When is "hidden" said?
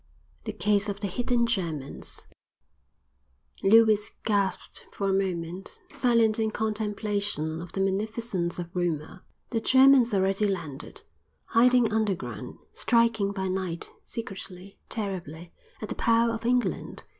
1.05-1.45